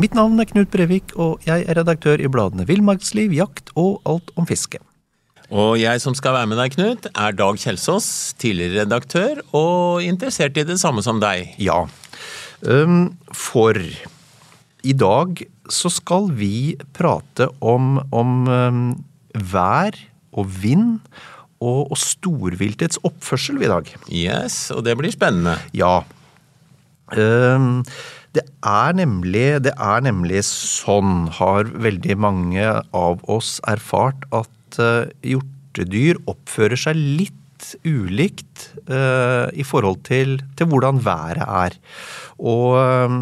[0.00, 4.32] Mitt navn er Knut Brevik, og jeg er redaktør i bladene Villmarksliv, Jakt og Alt
[4.40, 4.80] om fiske.
[5.52, 8.06] Og jeg som skal være med deg, Knut, er Dag Kjelsås,
[8.40, 11.52] tidligere redaktør og interessert i det samme som deg.
[11.60, 11.84] Ja,
[13.36, 13.76] for
[14.82, 18.48] i dag så skal vi prate om, om
[19.52, 19.98] vær
[20.32, 21.02] og vind
[21.60, 23.92] og, og storviltets oppførsel i dag.
[24.08, 25.58] Yes, og det blir spennende.
[25.76, 26.00] Ja.
[27.18, 27.82] Øhm,
[28.32, 32.64] det er, nemlig, det er nemlig sånn, har veldig mange
[32.96, 40.70] av oss erfart, at uh, hjortedyr oppfører seg litt ulikt uh, i forhold til, til,
[40.72, 41.76] hvordan været er.
[42.40, 43.18] Og, um,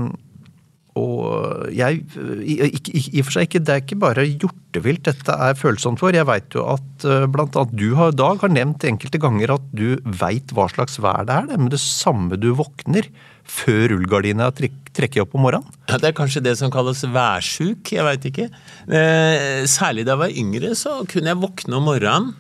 [1.01, 2.05] og jeg
[2.47, 6.15] i, i, og for seg ikke, Det er ikke bare hjortevilt dette er følsomt for.
[6.15, 9.99] Jeg veit jo at blant annet du har, Dag har nevnt enkelte ganger at du
[10.05, 11.51] veit hva slags vær det er.
[11.51, 13.07] Det men det samme du våkner
[13.45, 15.81] før rullegardina trekker opp om morgenen?
[15.89, 18.51] Ja, Det er kanskje det som kalles værsjuk, jeg veit ikke.
[18.89, 22.33] Eh, særlig da jeg var yngre, så kunne jeg våkne om morgenen.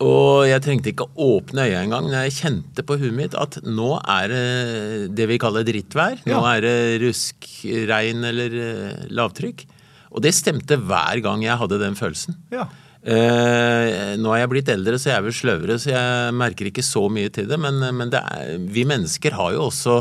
[0.00, 3.58] Og jeg trengte ikke å åpne øya engang, men jeg kjente på huet mitt at
[3.66, 6.22] nå er det det vi kaller drittvær.
[6.24, 7.50] Nå er det rusk,
[7.90, 9.66] regn eller eh, lavtrykk.
[10.10, 12.38] Og det stemte hver gang jeg hadde den følelsen.
[12.54, 12.64] Ja.
[13.00, 16.84] Eh, nå er jeg blitt eldre, så jeg er vel sløvere, så jeg merker ikke
[16.84, 17.60] så mye til det.
[17.60, 20.00] Men, men det er, vi mennesker har jo også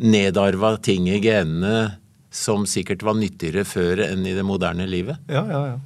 [0.00, 2.00] nedarva ting i genene
[2.30, 5.20] som sikkert var nyttigere før enn i det moderne livet.
[5.30, 5.78] Ja, ja, ja.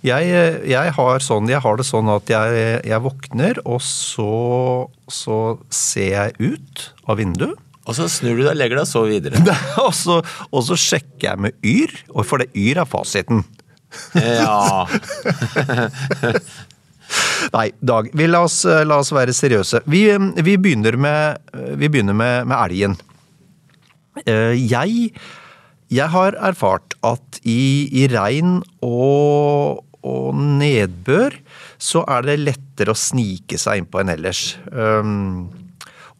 [0.00, 0.28] Jeg,
[0.64, 6.14] jeg, har, sånn, jeg har, det sånn at jeg, jeg våkner, og så, så, ser
[6.14, 7.58] jeg ut av vinduet.
[7.84, 9.42] Og så snur du deg, legger deg så videre.
[9.84, 11.92] og, så, og så sjekker jeg med Yr,
[12.24, 13.44] for det Yr er fasiten.
[14.16, 14.86] ja.
[17.54, 19.84] Nei, Dag, vi la, oss, la oss være seriøse.
[19.90, 20.04] Vi,
[20.44, 22.96] vi begynner, med, vi begynner med, med, elgen.
[24.26, 25.12] Eh, jeg,
[25.90, 30.28] jeg har erfart at i, i regn og, og,
[30.60, 31.38] nedbør
[31.80, 34.44] så er det lettere å snike seg innpå enn ellers.
[34.72, 35.48] Um,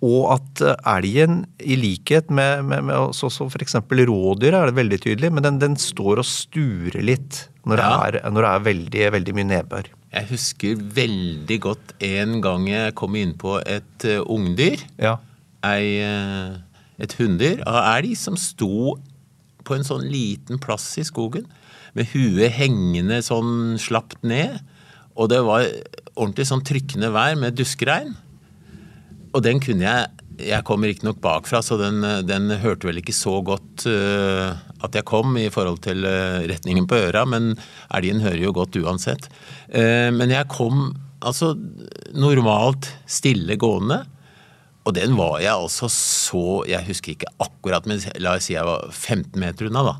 [0.00, 3.76] og at elgen, i likhet med, med, med f.eks.
[3.84, 7.88] rådyr, er det veldig tydelig, men den, den står og sturer litt når, ja.
[7.90, 9.90] det, er, når det er veldig, veldig mye nedbør.
[10.10, 14.82] Jeg husker veldig godt en gang jeg kom inn på et uh, ungdyr.
[14.98, 15.18] Ja.
[15.66, 16.58] Ei, uh,
[17.00, 18.96] et hunndyr av elg som sto
[19.64, 21.46] på en sånn liten plass i skogen.
[21.94, 24.58] Med huet hengende sånn slapt ned.
[25.14, 25.68] Og det var
[26.16, 28.16] ordentlig sånn trykkende vær med duskregn.
[29.30, 33.38] Og den kunne jeg Jeg kom riktignok bakfra, så den, den, hørte vel ikke så
[33.44, 37.52] godt uh, at jeg kom i forhold til uh, retningen på øra, men
[37.96, 39.28] elgen hører jo godt uansett.
[39.68, 40.90] Uh, men jeg kom
[41.20, 41.52] altså
[42.16, 44.02] normalt stille gående.
[44.88, 48.64] Og den var jeg altså så Jeg husker ikke akkurat, men la oss si jeg
[48.64, 49.98] var 15 meter unna, da.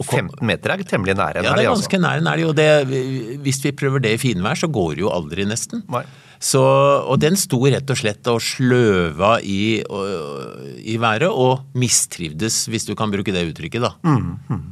[0.00, 1.52] 15 meter er temmelig nære en elg, altså?
[1.52, 2.46] Ja, det er ganske nær en elg.
[2.48, 5.84] Og det, hvis vi prøver det i finvær, så går det jo aldri, nesten.
[5.92, 6.06] Nei.
[6.42, 6.60] Så,
[7.06, 12.96] og den sto rett og slett og sløva i, i været, og mistrivdes, hvis du
[12.98, 13.92] kan bruke det uttrykket, da.
[14.02, 14.64] Mm, mm.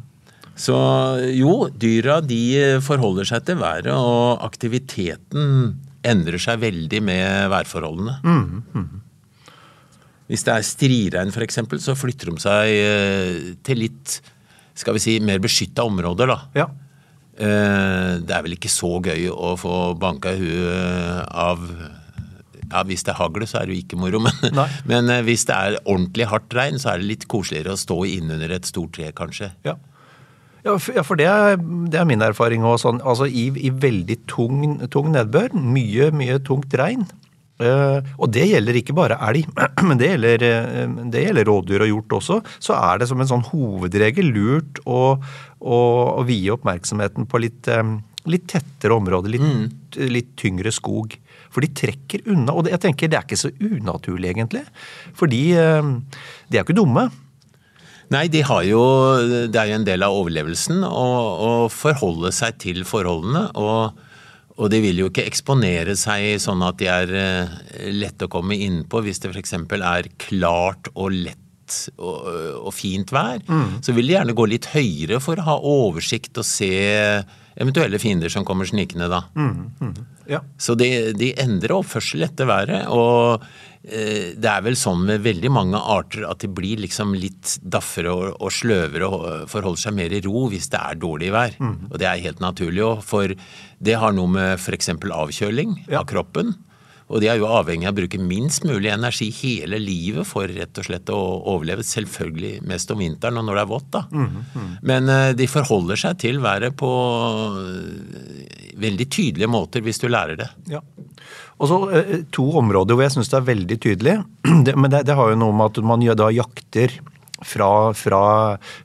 [0.61, 0.77] Så
[1.33, 8.19] jo, dyra de forholder seg til været, og aktiviteten endrer seg veldig med værforholdene.
[8.27, 8.91] Mm, mm.
[10.31, 14.21] Hvis det er striregn f.eks., så flytter de seg eh, til litt
[14.81, 16.39] skal vi si, mer beskytta områder, da.
[16.57, 16.69] Ja.
[17.41, 21.63] Eh, det er vel ikke så gøy å få banka i huet av
[22.71, 25.47] ja, Hvis det er hagl, så er det jo ikke moro, men, men, eh, hvis
[25.49, 28.93] det er ordentlig hardt regn, så er det litt koseligere å stå innunder et stort
[28.99, 29.51] tre, kanskje.
[29.67, 29.79] Ja.
[30.61, 31.57] Ja, for det er,
[31.89, 32.77] det er min erfaring òg.
[32.83, 37.07] Sånn, altså i, i, veldig tung, tung, nedbør, mye, mye tungt regn.
[37.61, 39.49] Uh, og det gjelder ikke bare elg,
[39.89, 42.39] men det gjelder, uh, det gjelder, rådyr og hjort også.
[42.57, 45.03] Så er det som en sånn hovedregel lurt å,
[45.61, 45.81] å,
[46.17, 47.99] å vie oppmerksomheten på litt, um,
[48.31, 51.19] litt tettere områder, litt, litt tyngre skog.
[51.51, 52.55] For de trekker unna.
[52.55, 54.63] Og det, jeg tenker det er ikke så unaturlig, egentlig.
[55.19, 55.89] Fordi eh,
[56.47, 57.09] de er jo ikke dumme.
[58.11, 58.83] Nei, de har jo,
[59.51, 63.45] det er jo en del av overlevelsen å forholde seg til forholdene.
[63.59, 63.99] Og,
[64.61, 67.55] og, de vil jo ikke eksponere seg sånn at de er eh,
[67.97, 69.57] lette å komme innpå hvis det f.eks.
[69.57, 71.39] er klart og lett
[71.97, 72.27] og,
[72.67, 73.41] og fint vær.
[73.47, 73.79] Mm.
[73.87, 76.73] Så vil de gjerne gå litt høyere for å ha oversikt og se
[77.57, 79.25] eventuelle fiender som kommer snikende da.
[79.35, 79.95] Mm, mm,
[80.31, 80.43] ja.
[80.59, 82.87] Så de, de, endrer oppførsel etter været.
[82.93, 83.43] Og
[83.83, 88.15] eh, det er vel sånn med veldig mange arter at de blir liksom litt daffere
[88.15, 91.59] og, og sløvere og forholder seg mer i ro hvis det er dårlig vær.
[91.59, 91.77] Mm.
[91.91, 93.37] Og det er helt naturlig òg, for
[93.81, 94.95] det har noe med f.eks.
[94.95, 96.03] avkjøling ja.
[96.03, 96.55] av kroppen
[97.11, 100.79] og de er jo avhengig av å bruke minst mulig energi hele livet for rett
[100.79, 101.19] og slett å
[101.51, 101.83] overleve.
[101.87, 104.03] Selvfølgelig mest om vinteren og når det er vått, da.
[104.15, 104.69] Mm, mm.
[104.87, 106.91] Men uh, de forholder seg til været på
[107.57, 110.47] uh, veldig tydelige måter hvis du lærer det.
[110.71, 110.85] Ja.
[111.59, 114.19] Og så uh, to områder hvor jeg syns det er veldig tydelig.
[114.67, 116.93] Det, men det, det, har jo noe med at man da jakter
[117.47, 118.23] fra, fra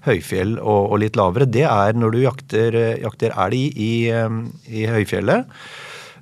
[0.07, 1.45] høyfjell og, og, litt lavere.
[1.51, 5.57] Det er når du jakter, jakter elg i, i, i høyfjellet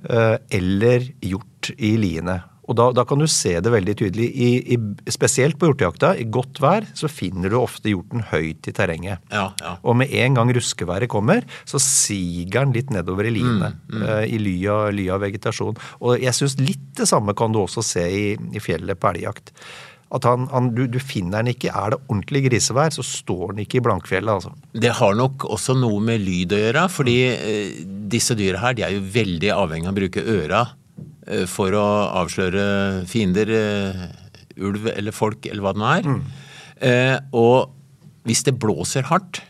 [0.04, 2.40] eller hjort i liene.
[2.64, 4.26] Og da, da, kan du se det veldig tydelig.
[4.40, 4.78] I, i,
[5.12, 9.24] spesielt på hjortejakta, i godt vær, så finner du ofte hjorten høyt i terrenget.
[9.32, 9.76] Ja, ja.
[9.84, 13.74] Og med en gang ruskeværet kommer, så siger den litt nedover i liene.
[13.84, 14.04] Mm, mm.
[14.04, 15.80] Uh, I ly av, ly av, vegetasjon.
[16.00, 19.52] Og jeg syns litt det samme kan du også se i, i fjellet på elgjakt.
[20.14, 21.72] At han, han, du, du, finner den ikke.
[21.74, 24.38] Er det ordentlig grisevær, så står den ikke i Blankfjellet.
[24.38, 24.54] altså.
[24.72, 26.86] Det har nok også noe med lyd å gjøre.
[26.96, 27.92] fordi mm.
[28.14, 30.80] disse dyra her de er jo veldig avhengig av å bruke øra Eh,
[31.50, 31.84] for å
[32.22, 34.04] avsløre fiender, eh,
[34.60, 36.08] ulv eller folk eller hva det nå er.
[36.08, 36.22] Mm.
[36.88, 37.74] Eh, og
[38.28, 39.42] hvis det blåser hardt,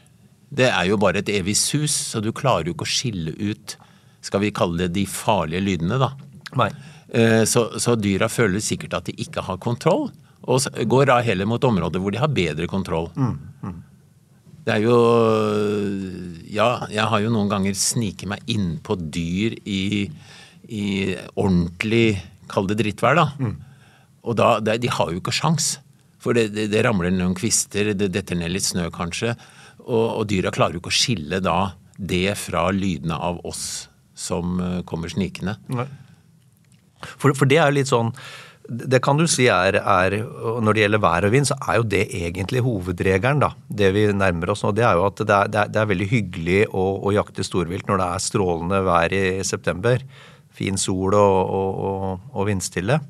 [0.54, 3.76] det er jo bare et evig sus, så du klarer jo ikke å skille ut
[4.24, 6.14] skal vi kalle det de farlige lydene, da.
[6.56, 6.70] Nei.
[7.46, 10.08] Så, så dyra føler sikkert at de ikke har kontroll,
[10.48, 13.10] og går da heller mot områder hvor de har bedre kontroll.
[13.14, 13.34] Mm.
[13.62, 13.76] Mm.
[14.64, 14.96] Det er jo
[16.48, 19.82] Ja, jeg har jo noen ganger sniket meg innpå dyr i
[20.68, 22.20] i ordentlig,
[22.50, 23.26] kall det drittvær, da.
[23.38, 23.56] Mm.
[24.24, 25.74] Og da, de har jo ikke sjans.
[26.24, 29.34] For det, det, det, ramler noen kvister, det detter ned litt snø kanskje.
[29.84, 34.56] Og, og dyra klarer jo ikke å skille da det fra lydene av oss som
[34.62, 35.58] uh, kommer snikende.
[37.04, 38.14] For, for, det er jo litt sånn
[38.64, 40.14] det kan du si er, er,
[40.64, 43.42] Når det gjelder vær og vind, så er jo det egentlig hovedregelen.
[43.42, 44.70] da, Det vi nærmer oss nå.
[44.72, 47.44] Det er jo at det er, det er, det er veldig hyggelig å, å jakte
[47.44, 50.00] storvilt når det er strålende vær i september
[50.54, 53.00] fin sol og, og, og vindstille.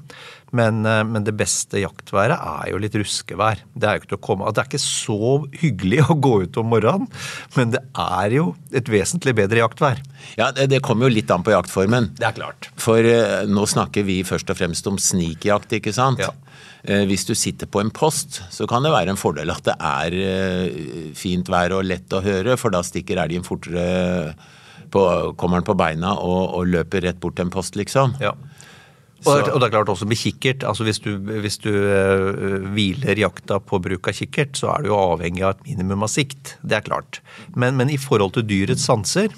[0.55, 3.63] Men, eh, men, det beste jaktværet er jo litt ruskevær.
[3.75, 5.33] Det er jo ikke til å komme Det er ikke så
[5.63, 7.09] hyggelig å gå ut om morgenen,
[7.57, 10.03] men det er jo et vesentlig bedre jaktvær.
[10.39, 12.13] Ja, det, det kommer jo litt an på jaktformen.
[12.21, 12.71] Det er klart.
[12.81, 16.23] For eh, nå snakker vi først og fremst om snikjakt, ikke sant?
[16.23, 16.31] Ja.
[16.85, 19.75] Eh, hvis du sitter på en post, så kan det være en fordel at det
[19.81, 24.35] er eh, fint vær og lett å høre, for da stikker elgen fortere
[24.95, 25.03] på,
[25.41, 28.15] kommer han på beina og, og, løper rett bort til en post, liksom.
[28.23, 28.35] Ja.
[29.25, 30.67] Og, og, det er klart også med kikkert.
[30.69, 34.91] altså Hvis du, hvis du uh, hviler jakta på bruk av kikkert, så er du
[34.91, 36.57] jo avhengig av et minimum av sikt.
[36.61, 37.23] Det er klart.
[37.57, 39.33] Men, men i forhold til dyrets sanser,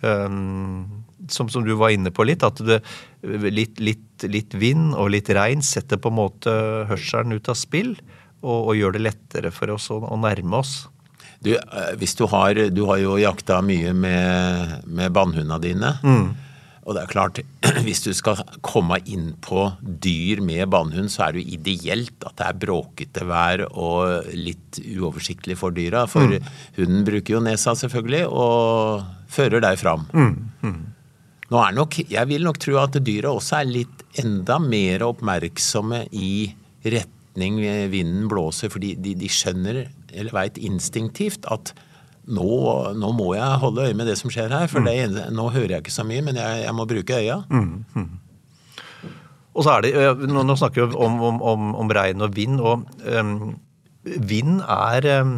[0.00, 2.80] um, som, som, du var inne på litt, at det,
[3.52, 6.54] litt, litt, litt, vind og litt regn setter på en måte
[6.88, 7.98] hørselen ut av spill
[8.40, 10.86] og, og gjør det lettere for oss å, å nærme oss.
[11.44, 15.94] Du, eh, hvis du har Du har jo jakta mye med, med bannhundene dine.
[16.02, 16.28] Mm.
[16.88, 17.38] Og det er klart,
[17.86, 22.38] hvis du skal komme inn på dyr med bannhund, så er det jo ideelt at
[22.40, 26.06] det er bråkete vær og litt uoversiktlig for dyra.
[26.08, 26.48] For mm.
[26.80, 30.08] hunden bruker jo nesa, selvfølgelig, og fører deg fram.
[30.16, 30.38] Mm.
[30.64, 30.78] mm.
[31.48, 36.02] Nå er nok, Jeg vil nok tro at dyra også er litt enda mer oppmerksomme
[36.12, 36.50] i
[36.84, 37.56] retning
[37.92, 41.74] vinden blåser, fordi de, de skjønner eller veit instinktivt at
[42.28, 42.48] nå,
[42.98, 44.88] nå, må jeg holde øye med det som skjer her, for mm.
[44.88, 47.38] det, nå hører jeg ikke så mye, men jeg, jeg må bruke øya.
[47.48, 47.84] Mm.
[47.96, 48.10] Mm.
[49.58, 49.92] Og så er det,
[50.28, 53.56] Nå, nå snakker vi om, om, om, om, regn og vind, og um,
[54.04, 55.34] vind er um,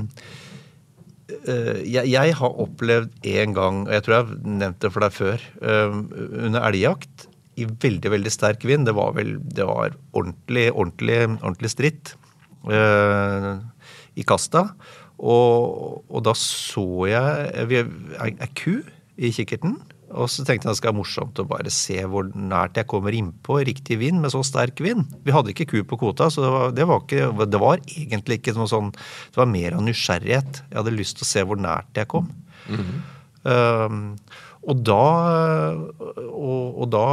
[1.46, 5.14] jeg, jeg, har opplevd en gang, og jeg tror jeg har nevnt det for deg
[5.14, 6.02] før, um,
[6.48, 7.28] under elgjakt
[7.60, 8.88] i veldig veldig sterk vind.
[8.88, 12.14] Det var vel det var ordentlig, ordentlig, ordentlig stritt.
[12.66, 13.62] Uh,
[14.18, 14.70] i kasta.
[15.20, 17.80] Og, og da så jeg
[18.24, 18.80] ei ku
[19.20, 19.78] i kikkerten.
[20.10, 23.14] Og så tenkte jeg det skal være morsomt å bare se hvor nært jeg kommer
[23.14, 25.04] innpå riktig vind med så sterk vind.
[25.22, 28.40] Vi hadde ikke ku på kvota, så det var, det var, ikke, det var egentlig
[28.40, 30.62] ikke noe sånn Det var mer av nysgjerrighet.
[30.66, 32.32] Jeg hadde lyst til å se hvor nært jeg kom.
[32.66, 32.98] Mm -hmm.
[33.86, 34.16] um,
[34.60, 35.04] Og da,
[36.28, 37.06] og, og da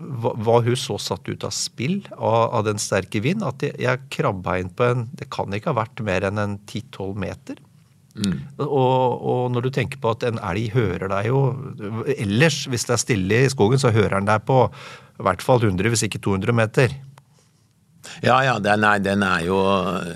[0.00, 4.06] var hun så satt ut av spill av, av den sterke vind at jeg, jeg
[4.12, 7.60] krabba inn på en Det kan ikke ha vært mer enn en 10-12 meter.
[8.58, 11.42] Og, og når du tenker på at en elg hører deg jo
[12.16, 14.64] Ellers, hvis det er stille i skogen, så hører den deg på
[15.20, 16.94] i hvert fall 100, hvis ikke 200 meter.
[18.24, 19.56] Ja, ja, den er, den er jo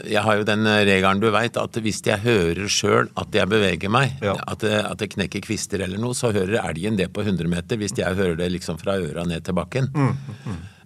[0.09, 3.93] Jeg har jo den regelen du veit, at hvis jeg hører sjøl at jeg beveger
[3.93, 4.35] meg, Ja.
[4.49, 7.77] at, det, at det knekker kvister eller noe, så hører elgen det på 100 meter
[7.81, 9.91] hvis jeg hører det liksom fra øra ned til bakken.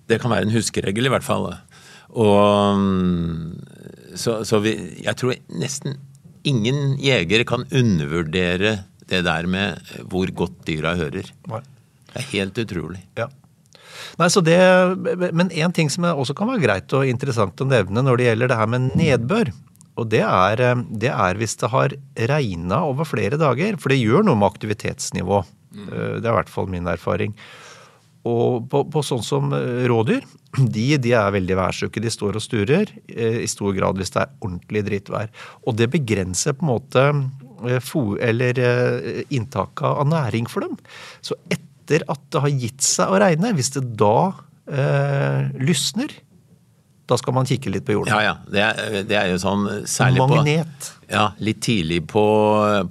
[0.08, 1.50] Det kan være en huskeregel, i hvert fall.
[2.18, 3.58] Og mm,
[4.18, 4.72] Så, så vi,
[5.04, 5.98] jeg tror nesten
[6.48, 8.78] ingen jegere kan undervurdere
[9.08, 9.78] det der med
[10.10, 11.28] hvor godt dyra hører.
[11.48, 11.60] Nei.
[12.08, 13.02] Det er helt utrolig.
[13.20, 13.26] Ja.
[14.18, 14.58] Nei, så det,
[15.36, 18.52] men en ting som også kan være greit og interessant å nevne når det gjelder
[18.52, 19.52] det her med nedbør,
[19.98, 21.94] og det er, eh, det er hvis det har
[22.30, 25.42] regna over flere dager, for det gjør noe med aktivitetsnivå.
[25.74, 27.34] Eh, Det er i hvert fall min erfaring.
[28.28, 30.24] Og på, på sånn som eh, rådyr,
[30.76, 32.02] de, de er veldig værsjuke.
[32.02, 35.30] De står og sturer, eh, i stor grad hvis det er ordentlig drittvær.
[35.66, 37.06] Og det begrenser på en måte
[37.68, 37.94] eh,
[38.28, 40.76] eller eh, inntaket av næring for dem.
[41.20, 44.16] Så etter at det har gitt seg å regne, hvis det da
[44.68, 46.12] eh, lysner,
[47.08, 48.12] da skal man kikke litt på jorden.
[48.12, 48.34] Ja, ja.
[48.52, 50.90] Det er, det er jo sånn særlig på Magnet.
[51.08, 52.24] Ja, litt tidlig på,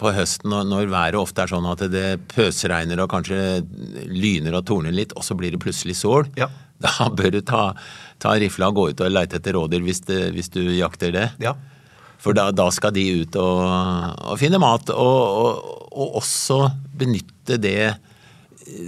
[0.02, 3.62] på høsten når, når været ofte er sånn at det pøsregner og kanskje
[4.10, 6.26] lyner og torner litt, og så blir det plutselig sol.
[6.40, 6.50] Ja.
[6.82, 7.72] Da bør du ta,
[8.22, 11.30] ta rifla og gå ut og leite etter rådyr hvis, det, hvis du jakter det.
[11.42, 11.54] Ja.
[12.22, 13.62] For da, da skal de ut og,
[14.34, 16.64] og finne mat, og, og, og også
[16.98, 17.94] benytte det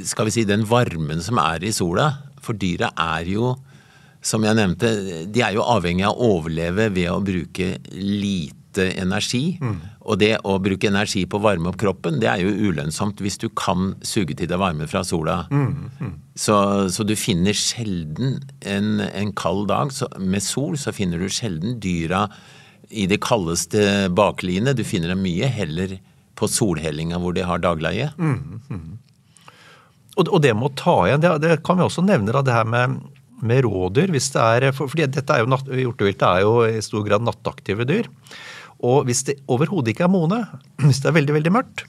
[0.05, 2.11] skal vi si, den varmen som er i sola.
[2.43, 3.55] For dyra er jo,
[4.21, 4.93] som jeg nevnte,
[5.31, 8.55] de er jo avhengig av å overleve ved å bruke lite
[9.01, 9.57] energi.
[10.09, 13.37] Og det å bruke energi på å varme opp kroppen, det er jo ulønnsomt hvis
[13.41, 15.41] du kan suge til deg varme fra sola.
[16.39, 16.55] Så,
[16.93, 21.79] så du finner sjelden en, en kald dag så, med sol, så finner du sjelden
[21.83, 22.27] dyra
[22.89, 24.73] i det kaldeste bakliene.
[24.73, 25.97] Du finner dem mye heller
[26.39, 28.11] på solhellinga hvor de har dagleie.
[30.19, 32.55] Og, og det med å ta igjen, det, det kan vi også nevne da, det
[32.55, 32.99] her med,
[33.41, 34.11] med rådyr.
[34.11, 37.23] hvis det er, for, fordi dette er jo, natt- Hjorteviltet er jo i stor grad
[37.23, 38.09] nattaktive dyr.
[38.83, 40.41] Og hvis det overhodet ikke er mone,
[40.85, 41.85] hvis det er veldig veldig mørkt,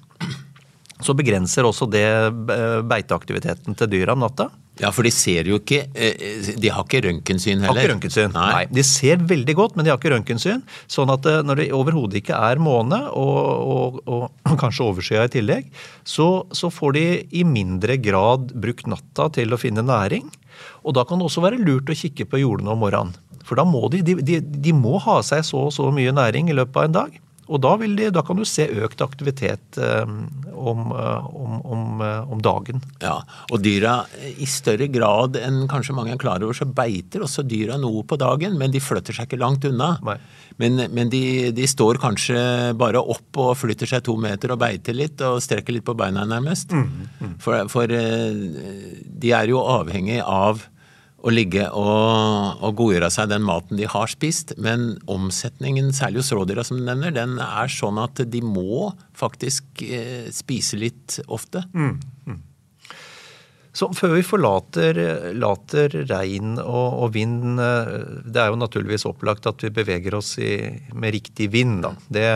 [1.05, 4.51] så begrenser også det eh, beiteaktiviteten til dyra om natta.
[4.81, 7.75] Ja, for de ser jo ikke eh, De har ikke røntgensyn heller.
[7.75, 8.33] Har ikke røntgensyn.
[8.37, 8.65] Nei.
[8.73, 10.63] De ser veldig godt, men de har ikke røntgensyn.
[10.91, 13.41] Sånn at eh, når det overhodet ikke er måne, og,
[13.75, 15.73] og, og kanskje overskya i tillegg,
[16.09, 20.31] så, så får de i mindre grad brukt natta til å finne næring.
[20.85, 23.17] Og da kan det også være lurt å kikke på jordene om morgenen.
[23.45, 26.53] For da må de, de, de, de må ha seg så og så mye næring
[26.53, 27.21] i løpet av en dag.
[27.51, 30.11] Og da, de, da kan du se økt aktivitet eh,
[30.55, 32.83] om, eh, om, om, eh, om dagen.
[33.03, 33.17] Ja,
[33.51, 33.97] og dyra,
[34.31, 38.19] i større grad enn kanskje mange er klar over, så beiter også dyra noe på
[38.21, 39.97] dagen, men de flytter seg ikke langt unna.
[40.07, 40.19] Nei.
[40.61, 41.23] Men, men de,
[41.57, 42.41] de står kanskje
[42.79, 46.27] bare opp og flytter seg to meter og beiter litt og strekker litt på beina
[46.29, 46.75] nærmest.
[47.41, 48.45] For, for eh,
[49.01, 50.67] de er jo avhengig av
[51.21, 56.33] å ligge og, og godgjøre seg den maten de har spist, men omsetningen, særlig hos
[56.37, 61.65] rådyra som du nevner, den er sånn at de må faktisk eh, spise litt ofte.
[63.77, 64.99] Så før vi forlater
[65.39, 67.93] later regn og, og vind eh,
[68.27, 70.57] Det er jo naturligvis opplagt at vi beveger oss i,
[70.91, 71.93] med riktig vind, da.
[72.11, 72.27] Det,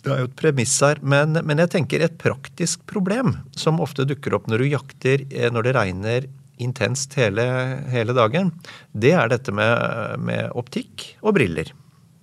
[0.00, 1.02] det er jo et premiss her.
[1.04, 5.50] Men, men jeg tenker et praktisk problem som ofte dukker opp når du jakter eh,
[5.52, 6.30] når det regner
[6.62, 7.44] intenst hele,
[7.92, 8.52] hele dagen,
[8.92, 11.72] det er dette med, med optikk og briller.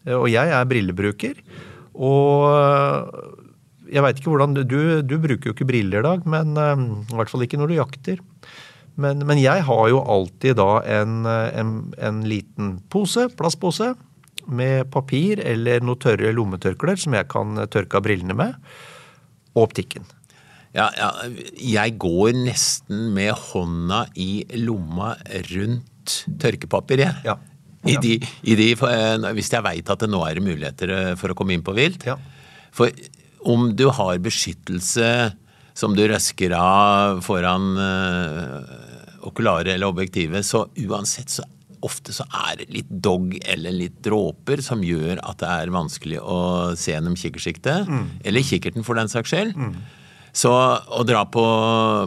[0.08, 1.42] Og jeg er brillebruker.
[1.98, 2.46] Og
[3.92, 7.20] jeg veit ikke hvordan du, du bruker jo ikke briller, i Dag, men eh, i
[7.20, 8.24] hvert fall ikke når du jakter.
[8.98, 13.94] Men, men jeg har jo alltid da en, en, en liten pose, plastpose,
[14.48, 18.56] med papir eller noe tørre lommetørklær som jeg kan tørke av brillene med,
[19.58, 20.08] og optikken.
[20.76, 21.10] Ja, ja,
[21.56, 25.14] jeg går nesten med hånda i lomma
[25.52, 27.24] rundt tørkepapir, jeg.
[27.28, 27.38] Ja.
[27.88, 31.32] I de, i de, eh, hvis jeg veit at det nå er muligheter eh, for
[31.32, 32.04] å komme inn på vilt.
[32.08, 32.18] Ja.
[32.76, 32.92] For
[33.48, 35.12] om du har beskyttelse
[35.78, 38.66] som du røsker av foran uh,
[39.30, 41.46] okularet eller objektivet, så uansett så
[41.86, 46.18] ofte så er det litt dog eller litt dråper som gjør at det er vanskelig
[46.20, 46.40] å
[46.74, 47.92] se gjennom kikkertsiktet.
[48.26, 49.54] Eller kikkerten, for den saks skyld.
[50.38, 51.44] Så å dra på,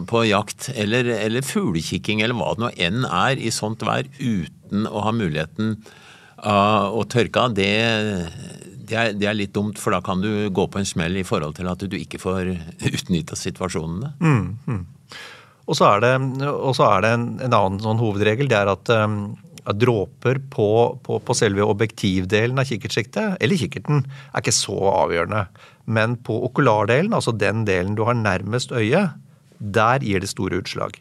[0.07, 4.87] på jakt eller, eller fuglekikking eller hva det nå enn er i sånt vær uten
[4.87, 5.75] å ha muligheten
[6.47, 7.67] av å tørke av, det,
[8.87, 11.25] det er, det er litt dumt, for da kan du gå på en smell i
[11.27, 12.53] forhold til at du ikke får
[12.93, 14.15] utnytta situasjonene.
[15.69, 18.49] Og så er det, er det en, en annen sånn hovedregel.
[18.51, 19.35] Det er at, um,
[19.69, 20.69] at dråper på,
[21.05, 25.45] på, på selve objektivdelen av kikkertsiktet, eller kikkerten, er ikke så avgjørende.
[25.91, 29.17] Men på okulardelen, altså den delen du har nærmest øyet,
[29.61, 30.95] der gir det store utslag.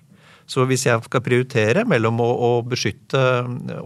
[0.51, 3.21] Så hvis jeg skal prioritere mellom å, å beskytte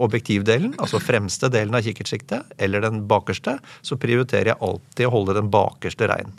[0.01, 5.37] objektivdelen, altså fremste delen av kikkertsiktet, eller den bakerste, så prioriterer jeg alltid å holde
[5.37, 6.33] den bakerste rein.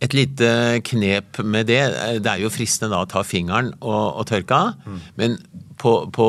[0.00, 0.48] Et lite
[0.84, 1.80] knep med det,
[2.24, 5.38] det er jo fristende da å ta fingeren og, og tørke av, men
[5.80, 6.28] på, på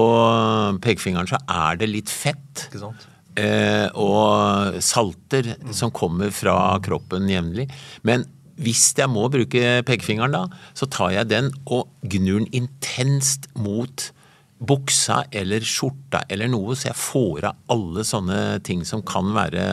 [0.83, 2.67] pekefingeren så er det litt fett.
[2.67, 3.07] Ikke sant?
[3.37, 7.67] Eh, og salter som kommer fra kroppen jevnlig.
[8.07, 8.25] Men
[8.57, 10.45] hvis jeg må bruke pekefingeren da,
[10.77, 14.09] så tar jeg den og gnur den intenst mot
[14.57, 19.67] buksa eller skjorta eller noe, så jeg får av alle sånne ting som kan være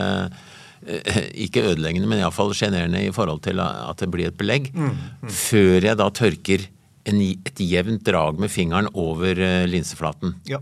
[0.85, 4.69] eh, ikke ødeleggende, men iallfall sjenerende i forhold til at det blir et belegg.
[5.25, 6.69] Før jeg da tørker
[7.09, 10.37] en, et jevnt drag med fingeren over eh, linseflaten.
[10.49, 10.61] Ja.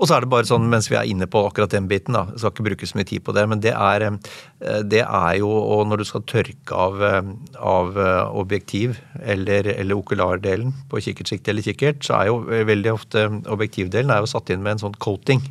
[0.00, 2.24] Og så er det bare sånn, mens vi er inne på akkurat den biten, da,
[2.32, 5.34] jeg skal ikke bruke så mye tid på det, men det er, eh, det er
[5.42, 7.28] jo og når du skal tørke av, eh,
[7.60, 13.26] av eh, objektiv eller, eller okulardelen på kikkertsikt eller kikkert, så er jo veldig ofte
[13.52, 15.44] objektivdelen er jo satt inn med en sånn coating.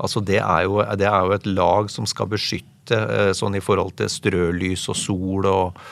[0.00, 2.72] Altså det er, jo, det er jo et lag som skal beskytte
[3.36, 5.84] sånn i forhold til strølys og sol og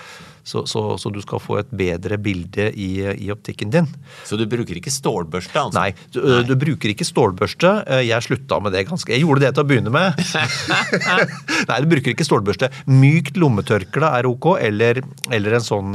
[0.45, 3.87] så, så, så, du skal få et bedre bilde i, i, optikken din.
[4.27, 5.61] Så du bruker ikke stålbørste?
[5.61, 5.79] altså?
[5.79, 6.43] Nei, du, Nei.
[6.49, 7.71] du bruker ikke stålbørste.
[8.03, 10.07] Jeg slutta med det ganske Jeg gjorde det til å begynne med.
[11.71, 12.67] Nei, du bruker ikke stålbørste.
[12.91, 14.95] Mykt lommetørkle er ok, eller,
[15.31, 15.91] eller en sånn,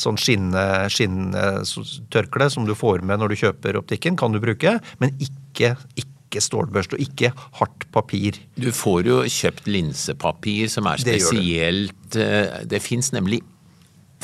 [0.00, 4.70] sånn skinntørkle som du får med når du kjøper optikken, kan du bruke,
[5.02, 8.32] men ikke, ikke stålbørste og ikke hardt papir.
[8.56, 12.66] Du får jo kjøpt linsepapir som er spesielt Det, det.
[12.70, 13.38] det fins nemlig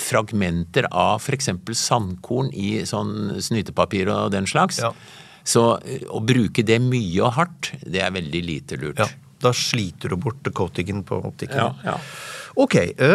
[0.02, 1.50] fragmenter av f.eks.
[1.76, 4.80] sandkorn i sånn snytepapir og den slags.
[4.82, 4.92] Ja.
[5.48, 9.00] Så å bruke det mye og hardt, det er veldig lite lurt.
[9.00, 11.56] Ja, Da sliter du bort coatingen på optikken.
[11.56, 11.96] Ja, ja.
[12.58, 12.74] Ok,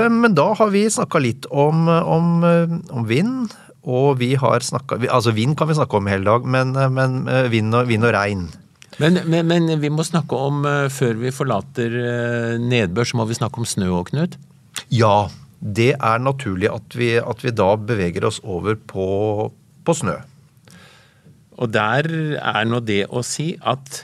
[0.09, 2.27] men da har vi snakka litt om, om,
[2.89, 3.51] om, vind.
[3.83, 7.75] Og vi har snakka Altså vind kan vi snakke om hele dag, men, men vind,
[7.75, 8.47] og, vind og regn.
[9.01, 11.99] Men, men, men, vi må snakke om, før vi forlater
[12.61, 14.39] nedbør, så må vi snakke om snø og Knut?
[14.93, 15.27] Ja,
[15.63, 19.05] det er naturlig at vi, at vi da beveger oss over på,
[19.87, 20.17] på, snø.
[21.55, 22.09] Og der
[22.41, 24.03] er nå det å si at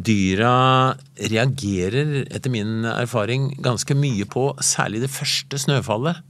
[0.00, 6.22] dyra reagerer, etter min erfaring, ganske mye på særlig det første snøfallet.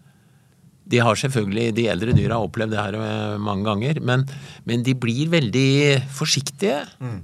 [0.90, 4.24] De har selvfølgelig, de eldre dyra har opplevd det her mange ganger, men,
[4.66, 6.80] men de blir veldig forsiktige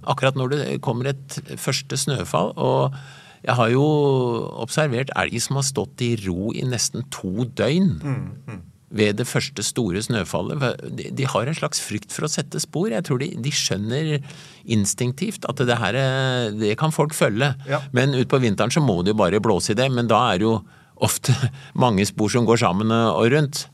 [0.06, 2.52] akkurat når det kommer et første snøfall.
[2.54, 2.94] og
[3.46, 3.82] jeg har jo
[4.58, 7.92] observert elg som har stått i ro i nesten to døgn.
[8.02, 8.64] Mm, mm.
[8.96, 10.62] Ved det første store snøfallet.
[10.98, 12.90] De, de, har en slags frykt for å sette spor.
[12.90, 14.12] Jeg tror de, de skjønner
[14.74, 15.98] instinktivt at det her
[16.54, 17.52] det kan folk følge.
[17.70, 17.82] Ja.
[17.94, 19.88] Men utpå vinteren så må det jo bare blåse i det.
[19.94, 20.58] Men da er det jo
[21.06, 21.34] ofte
[21.84, 23.66] mange spor som går sammen og rundt.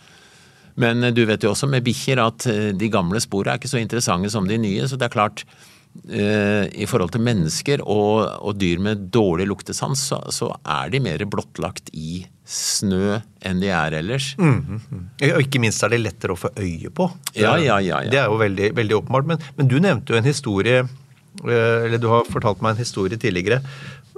[0.81, 4.33] Men du vet jo også med bikkjer at de gamle sporene er ikke så interessante
[4.33, 4.89] som de nye.
[4.89, 5.45] Så det er klart,
[6.03, 11.23] i forhold til mennesker og, og dyr med dårlig luktesans, så, så, er de mer
[11.31, 14.33] blottlagt i snø enn de er ellers.
[14.41, 15.05] Mm, mm.
[15.31, 17.09] Og ikke minst er det lettere å få øye på.
[17.37, 18.11] Ja, ja, ja, ja.
[18.11, 19.31] Det er jo veldig, veldig åpenbart.
[19.31, 20.85] Men, men, du nevnte jo en historie,
[21.43, 23.63] eller du har fortalt meg en historie tidligere.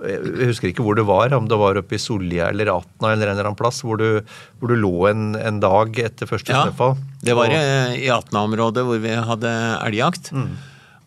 [0.04, 3.30] Jeg husker ikke hvor det var, om det var oppe i Sollia eller Atna eller
[3.30, 4.24] en eller annen plass, hvor du,
[4.58, 6.98] hvor du lå en, en, dag etter første ja, snøfall.
[7.24, 9.52] Det var og, i Atna-området hvor vi hadde
[9.87, 10.32] elgjakt.
[10.34, 10.50] Mm.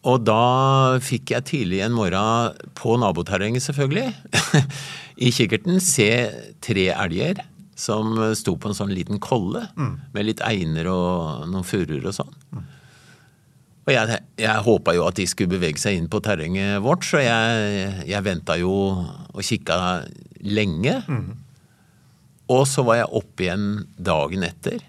[0.08, 4.14] Og da fikk jeg tidlig en morgen, på naboterrenget selvfølgelig,
[5.28, 6.10] i kikkerten se
[6.64, 7.44] tre elger
[7.78, 9.94] som sto på en sånn liten kolle mm.
[10.16, 12.34] med litt einer og noen furuer og sånn.
[12.56, 12.66] Mm.
[13.88, 17.22] Og jeg, jeg håpa jo at de skulle bevege seg inn på terrenget vårt, så
[17.24, 19.78] jeg, jeg venta jo og kikka
[20.44, 20.98] lenge.
[21.08, 21.30] Mm.
[22.52, 24.82] Og så var jeg oppe igjen dagen etter,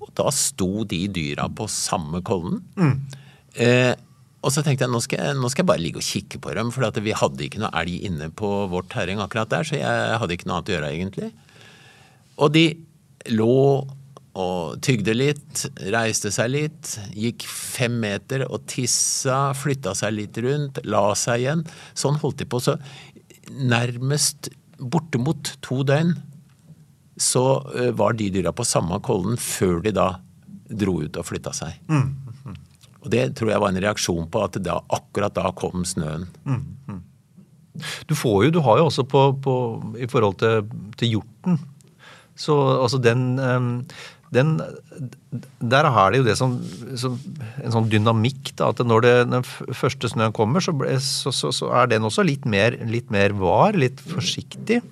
[0.00, 2.62] og da sto de dyra på samme kollen.
[2.78, 2.96] Mm.
[3.52, 3.92] Eh,
[4.42, 6.54] og så tenkte jeg nå skal jeg, nå skal jeg bare ligge og kikke på
[6.58, 10.20] dem, for vi hadde ikke noe elg inne på vårt terreng akkurat der, så jeg
[10.22, 11.28] hadde ikke noe annet å gjøre, egentlig.
[12.42, 12.64] Og de
[13.30, 13.58] lå
[14.42, 20.80] og tygde litt, reiste seg litt, gikk fem meter og tissa, flytta seg litt rundt,
[20.88, 21.64] la seg igjen.
[21.92, 22.62] Sånn holdt de på.
[22.64, 22.78] Så
[23.52, 24.48] nærmest
[24.80, 26.16] bortimot to døgn
[27.20, 27.44] så
[27.94, 30.08] var de dyra på samme kollen før de da
[30.72, 31.76] dro ut og flytta seg.
[31.92, 32.31] Mm.
[33.02, 36.28] Og det tror jeg var en reaksjon på at da, akkurat da kom snøen.
[36.46, 37.02] Mm, mm.
[38.06, 39.54] Du får jo, du har jo også på, på
[39.98, 40.66] i forhold til,
[41.00, 41.56] til hjorten
[42.36, 43.70] Så altså den, um,
[44.34, 44.58] den
[45.72, 46.58] Der er det jo det som,
[47.00, 47.16] som
[47.64, 48.70] En sånn dynamikk, da.
[48.72, 52.44] At når det, den første snøen kommer, så, så, så, så, er den også litt
[52.44, 54.82] mer, litt mer var, litt forsiktig.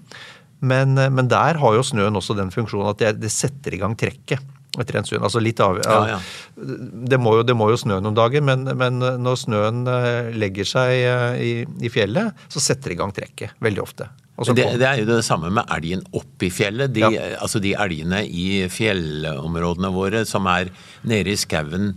[0.61, 3.97] Men, men, der har jo snøen også den funksjonen at det, det setter i gang
[3.97, 4.45] trekket
[4.79, 5.23] etter rent syn.
[5.27, 6.19] Altså litt av, ja, ja.
[6.55, 10.69] Det, må jo, det, må jo, snø noen dager, men, men, når snøen eh, legger
[10.69, 11.53] seg eh, i,
[11.83, 13.57] i, fjellet, så setter det i gang trekket.
[13.65, 14.11] Veldig ofte.
[14.41, 16.95] Det, det, er jo det samme med elgen oppe i fjellet.
[16.97, 17.35] De, ja.
[17.43, 20.71] Altså de elgene i fjellområdene våre som er
[21.05, 21.93] nede i skauen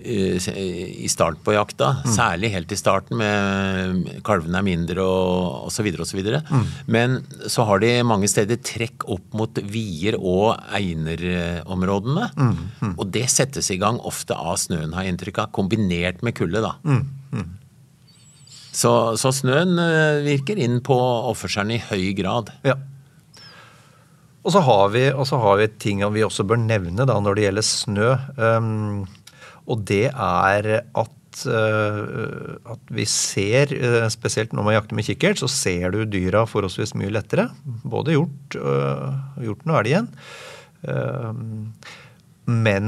[0.00, 1.90] i start på jakta.
[2.04, 2.10] Mm.
[2.14, 5.90] Særlig helt i starten, med kalvene er mindre og osv.
[6.00, 6.20] osv.
[6.50, 6.66] Mm.
[6.86, 7.18] Men
[7.50, 12.28] så har de mange steder trekk opp mot vier og einerområdene.
[12.36, 12.58] Mm.
[12.80, 12.94] Mm.
[12.96, 16.62] Og det settes i gang ofte av snøen, har jeg inntrykk av, kombinert med kulde,
[16.64, 16.76] da.
[16.84, 17.02] Mm.
[17.30, 17.48] Mm.
[18.70, 20.96] Så, så, snøen eh, virker inn på
[21.30, 22.52] offerseren i høy grad.
[22.66, 22.78] Ja.
[24.40, 27.66] Og så har vi, har vi ting vi også bør nevne da, når det gjelder
[27.66, 28.12] snø.
[28.38, 29.02] Um,
[29.70, 35.40] og det er at, uh, at vi ser, uh, spesielt når man jakter med kikkert,
[35.42, 37.48] så ser du dyra forholdsvis mye lettere.
[37.84, 40.12] Både hjort, uh, hjorten og elgen.
[42.50, 42.86] men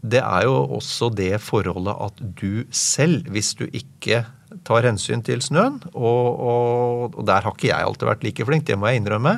[0.00, 4.22] det er jo også det forholdet at du selv, hvis du ikke
[4.64, 8.64] tar hensyn til snøen, og, og, og der har ikke jeg alltid vært like flink,
[8.66, 9.34] det må jeg innrømme.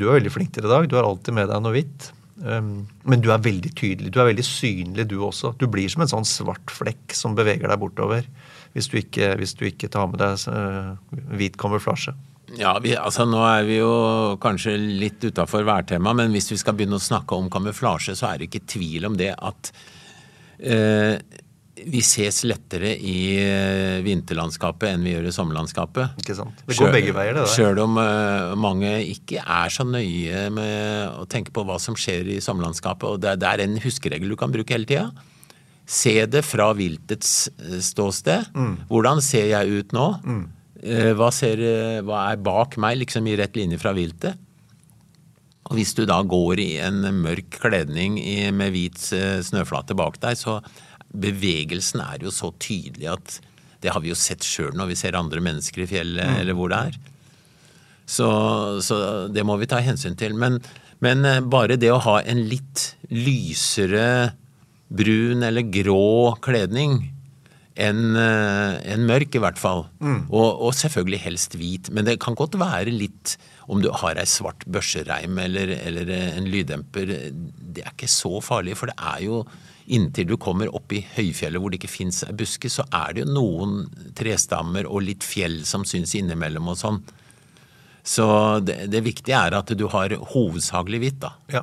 [0.00, 0.88] Du er veldig flink til det i dag.
[0.88, 2.08] Du har alltid med deg noe hvitt.
[2.40, 4.12] Um, men du er veldig tydelig.
[4.14, 5.52] Du er veldig synlig, du også.
[5.60, 8.26] Du blir som en sånn svart flekk som beveger deg bortover.
[8.72, 10.96] Hvis du ikke, hvis du ikke tar med deg uh,
[11.36, 12.14] hvit kamuflasje.
[12.58, 13.92] Ja, vi, altså Nå er vi jo
[14.42, 18.40] kanskje litt utafor værtema, men hvis vi skal begynne å snakke om kamuflasje, så er
[18.40, 19.70] det ikke tvil om det at
[20.64, 21.14] uh,
[21.88, 26.20] vi ses lettere i eh, vinterlandskapet enn vi gjør i sommerlandskapet.
[26.22, 26.62] Ikke sant.
[26.66, 27.52] Det går begge veier, det der.
[27.54, 32.28] Sjøl om uh, mange ikke er så nøye med å tenke på hva som skjer
[32.36, 33.06] i sommerlandskapet.
[33.08, 35.08] Og det, det er en huskeregel du kan bruke hele tida.
[35.90, 38.52] Se det fra viltets eh, ståsted.
[38.54, 38.76] Mm.
[38.90, 40.10] Hvordan ser jeg ut nå?
[40.26, 40.44] Mm.
[40.80, 41.64] Uh, hva, ser,
[42.06, 44.46] hva, er bak meg, liksom i rett linje fra viltet?
[45.70, 48.16] Og hvis du da går i en mørk kledning
[48.56, 50.56] med hvit snøflate bak deg, så
[51.10, 53.38] bevegelsen er jo så tydelig at
[53.80, 56.40] det har vi jo sett sjøl når vi ser andre mennesker i fjellet mm.
[56.42, 56.98] eller hvor det er.
[58.10, 58.28] Så,
[58.84, 58.96] så,
[59.30, 60.34] det må vi ta hensyn til.
[60.38, 60.58] Men,
[61.04, 64.34] men, eh, bare det å ha en litt lysere
[64.90, 66.98] brun eller grå kledning
[67.80, 69.86] enn eh, en mørk, i hvert fall.
[70.02, 70.26] Mm.
[70.26, 71.92] Og, og, selvfølgelig helst hvit.
[71.94, 73.36] Men det kan godt være litt
[73.70, 77.14] om du har ei svart børsereim eller, eller en lyddemper.
[77.30, 79.44] Det er ikke så farlig, for det er jo
[79.96, 83.24] inntil du kommer opp i høyfjellet hvor det ikke fins busker, buske, så er det
[83.24, 87.02] jo noen trestammer og litt fjell som syns innimellom og sånn.
[88.02, 88.26] Så
[88.64, 91.34] det, det, viktige er at du har hovedsakelig hvitt, da.
[91.52, 91.62] Ja.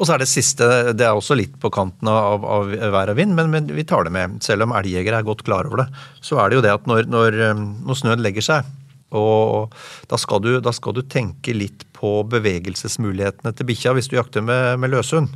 [0.00, 0.66] Og så er det siste,
[0.98, 4.04] det er også litt på kanten av, av vær og vind, men, men, vi tar
[4.04, 4.40] det med.
[4.42, 5.88] Selv om elgjegere er godt klar over det,
[6.20, 7.38] så er det jo det at når, når,
[7.86, 8.72] når snøen legger seg,
[9.12, 9.74] og
[10.08, 14.44] da skal, du, da skal, du, tenke litt på bevegelsesmulighetene til bikkja hvis du jakter
[14.44, 15.30] med, med løshund.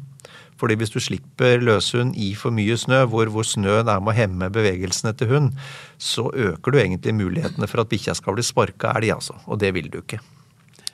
[0.61, 4.16] Fordi hvis du slipper løshund i for mye snø, hvor, hvor snøen er med å
[4.16, 5.51] hemme bevegelsene til hund,
[6.01, 9.37] så øker du egentlig mulighetene for at bikkja skal bli sparka elg, altså.
[9.47, 10.23] Og det vil du ikke.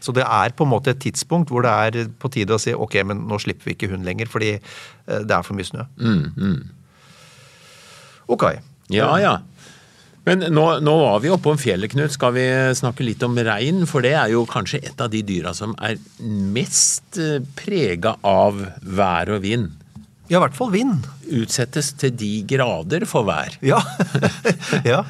[0.02, 2.74] Så det er på en måte et tidspunkt hvor det er på tide å si
[2.74, 5.86] ok, men nå slipper vi ikke hund lenger, fordi eh, det er for mye snø.
[6.02, 6.60] Mm, mm.
[8.34, 8.48] Ok.
[8.92, 9.36] Ja, ja.
[10.28, 12.14] Men nå, nå var vi oppe om fjellet, Knut.
[12.14, 12.46] Skal vi
[12.78, 13.82] snakke litt om rein?
[13.90, 18.60] For det er jo kanskje et av de dyra som er mest eh, prega av
[18.86, 19.72] vær og vind.
[20.30, 21.08] Ja, i hvert fall vind.
[21.26, 23.58] Utsettes til de grader for vær.
[23.66, 23.82] Ja.
[24.92, 25.02] ja.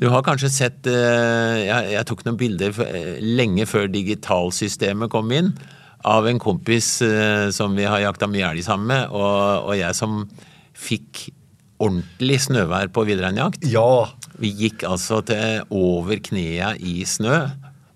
[0.00, 5.54] Du har kanskje sett eh, Jeg, tok noen bilder eh, lenge før digitalsystemet kom inn,
[6.02, 6.94] av en kompis
[7.52, 10.22] som vi har jakta mye elg sammen med, og jeg som
[10.72, 11.26] fikk
[11.80, 13.64] ordentlig snøvær på villreinjakt.
[13.70, 14.10] Ja.
[14.40, 17.38] Vi gikk altså til over knea i snø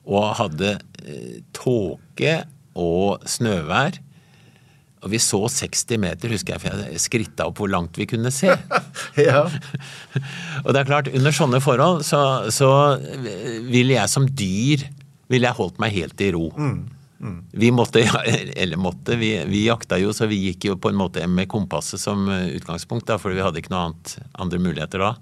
[0.04, 2.42] og hadde eh, tåke
[2.76, 4.00] og snøvær.
[5.04, 8.32] Og vi så 60 meter, husker jeg, for jeg skritta opp hvor langt vi kunne
[8.32, 8.48] se.
[9.20, 9.44] ja.
[10.64, 12.20] og det er klart, under sånne forhold så,
[12.52, 12.70] så
[13.68, 14.86] ville jeg som dyr
[15.32, 16.48] ville jeg holdt meg helt i ro.
[16.56, 16.80] Mm.
[17.52, 18.02] Vi måtte,
[18.62, 22.02] eller måtte, vi, vi, jakta jo, så vi gikk jo på en måte med kompasset
[22.02, 25.14] som eh, utgangspunkt, da, for vi hadde ikke noe annet, andre muligheter da.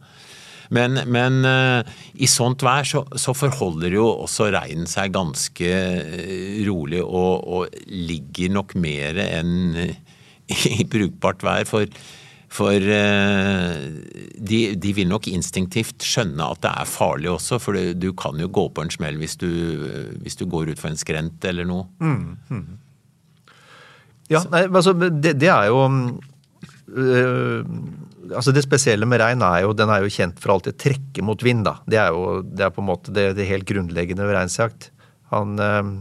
[0.72, 1.82] Men, men uh,
[2.16, 7.76] i sånt vær så, så, forholder jo også reinen seg ganske uh, rolig og, og,
[7.92, 9.92] ligger nok mer enn uh,
[10.80, 11.68] i brukbart vær.
[11.68, 11.84] For,
[12.52, 13.76] For eh,
[14.36, 18.50] de, de vil nok instinktivt skjønne at det er farlig også, for du, kan jo
[18.52, 19.48] gå på en smell hvis du,
[20.20, 21.88] hvis du går utfor en skrent eller noe.
[24.32, 25.80] Ja, nei, altså, det, det er jo
[26.92, 27.64] øh,
[28.32, 31.24] altså Det spesielle med rein er jo den er jo kjent for alltid å trekke
[31.26, 31.66] mot vind.
[31.66, 31.78] da.
[31.88, 34.90] Det er jo det er på en måte det, det helt grunnleggende ved reinsjakt.
[35.32, 35.92] Han, øh,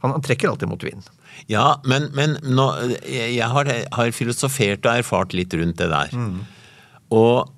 [0.00, 1.08] han, han trekker alltid mot vind.
[1.48, 2.66] Ja, men, men nå,
[3.06, 6.12] jeg har, har filosofert og erfart litt rundt det der.
[7.10, 7.48] Og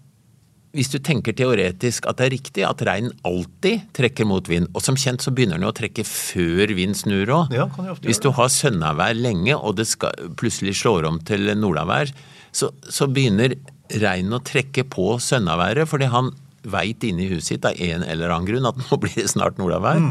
[0.72, 4.84] hvis du tenker teoretisk at det er riktig at regnen alltid trekker mot vind, og
[4.84, 7.52] som kjent så begynner den å trekke før vind snur òg.
[7.52, 7.66] Ja,
[8.06, 12.14] hvis du har sønnavær lenge, og det skal, plutselig slår om til nordavær,
[12.56, 13.58] så, så begynner
[13.92, 18.48] regnen å trekke på sønnaværet, fordi han veit inni huset sitt av en eller annen
[18.48, 20.02] grunn at nå blir det snart nordavær.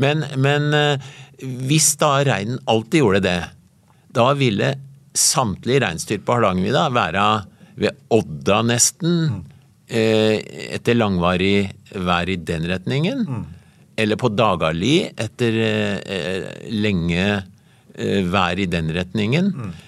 [0.00, 3.38] Men, men eh, hvis da reinen alltid gjorde det,
[4.14, 4.74] da ville
[5.16, 7.24] samtlige reinsdyr på Hardangervidda være
[7.80, 9.44] ved Odda nesten,
[9.88, 10.36] eh,
[10.76, 13.24] etter langvarig vær i den retningen,
[14.00, 17.24] eller på Dagali etter eh, lenge
[17.94, 19.54] eh, vær i den retningen.
[19.54, 19.78] Mm.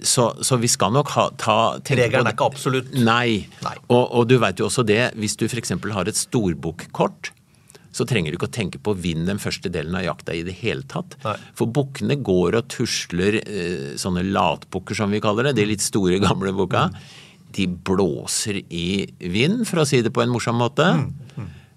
[0.00, 2.94] så, så vi skal nok ha, ta Regelen er ikke absolutt.
[2.96, 3.44] Nei.
[3.60, 3.74] Nei.
[3.92, 5.74] Og, og du veit jo også det, hvis du f.eks.
[5.92, 7.34] har et storbukkort,
[7.92, 10.44] så trenger du ikke å tenke på å vinne den første delen av jakta i
[10.46, 11.18] det hele tatt.
[11.26, 11.36] Nei.
[11.58, 16.20] For bukkene går og tusler, eh, sånne latbukker som vi kaller det, de litt store,
[16.22, 16.88] gamle bukka.
[17.52, 20.88] De blåser i vind, for å si det på en morsom måte.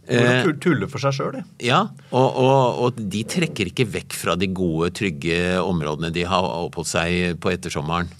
[0.05, 1.43] Hvor de tuller for seg sjøl, de.
[1.65, 6.45] Ja, og, og, og de trekker ikke vekk fra de gode, trygge områdene de har
[6.45, 8.11] oppholdt seg på ettersommeren.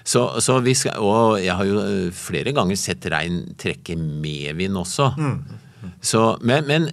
[0.00, 4.56] Så, så vi skal, og jeg har jo eh, flere ganger sett rein trekke med
[4.58, 5.10] vind også.
[6.00, 6.88] Så, men, men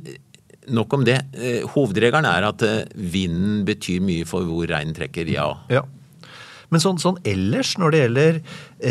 [0.76, 1.22] nok om det.
[1.34, 5.48] Eh, Hovedregelen er at eh, vinden betyr mye for hvor reinen trekker, ja.
[5.72, 5.86] Ja.
[6.74, 8.40] Men sånn, sånn ellers, når det gjelder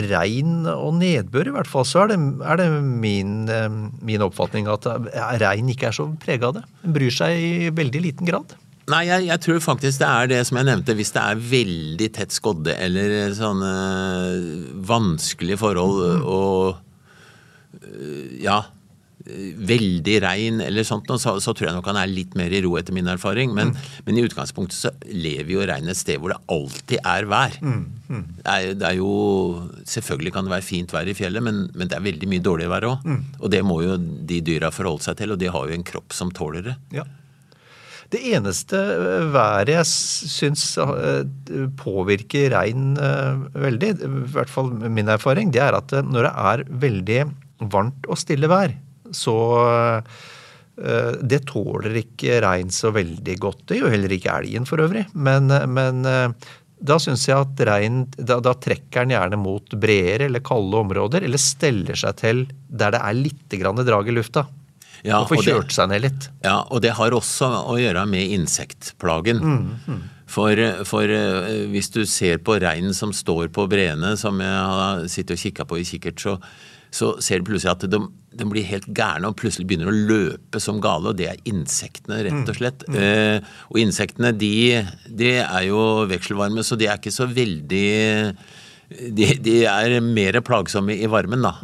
[0.08, 3.66] regn og nedbør, i hvert fall, så er det, er det min, eh,
[4.06, 6.64] min oppfatning at eh, regn ikke er så prega av det.
[6.84, 8.56] Den bryr seg i veldig liten grad.
[8.86, 10.94] Nei, jeg, jeg tror faktisk det er det som jeg nevnte.
[10.96, 13.72] Hvis det er veldig tett skodde eller sånne
[14.86, 16.76] vanskelige forhold og
[17.82, 18.62] øh, ja
[19.26, 22.76] veldig regn eller sånt, så, så tror jeg nok han er litt mer i ro,
[22.78, 23.54] etter min erfaring.
[23.56, 23.74] Men,
[24.06, 27.58] men i utgangspunktet så lever jo reinen et sted hvor det alltid er vær.
[28.06, 29.12] Det, er, det er jo
[29.86, 32.70] Selvfølgelig kan det være fint vær i fjellet, men, men det er veldig mye dårlig
[32.70, 33.06] vær òg.
[33.40, 36.16] Og det må jo de dyra forholde seg til, og de har jo en kropp
[36.16, 36.76] som tåler det.
[36.94, 37.06] Ja.
[38.12, 39.88] Det eneste eh, været jeg
[40.30, 41.26] syns eh,
[41.80, 46.64] påvirker rein eh, veldig, i hvert fall min erfaring, det er at når det er
[46.86, 47.20] veldig
[47.72, 48.74] varmt og stille vær,
[49.14, 53.66] så eh, det tåler ikke rein så veldig godt.
[53.70, 55.06] Det gjør heller ikke elgen for øvrig.
[55.14, 59.78] Men, eh, men eh, da syns jeg at rein da, da trekker den gjerne mot
[59.80, 64.16] bredere eller kalde områder, eller steller seg til der det er litt grann drag i
[64.16, 64.46] lufta.
[65.06, 66.28] Ja, og får kjørt seg ned litt.
[66.44, 69.42] Ja, og det har også å gjøre med insektplagen.
[70.26, 75.04] For, for eh, hvis du ser på reinen som står på breene, som jeg har
[75.10, 76.34] sittet og kikka på i kikkert, så,
[76.96, 78.00] så ser du plutselig at de,
[78.36, 82.22] de blir helt gærne og plutselig begynner å løpe som gale, og det er insektene,
[82.26, 82.86] rett og slett.
[82.92, 84.52] Eh, og insektene, de,
[85.06, 87.90] de er jo vekselvarme, så de er ikke så veldig
[88.86, 91.56] De, de er mer plagsomme i varmen, da.